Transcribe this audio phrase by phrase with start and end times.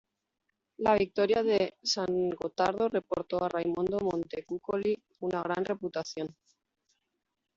[0.77, 6.35] La victoria de San Gotardo reportó a Raimondo Montecuccoli una gran reputación.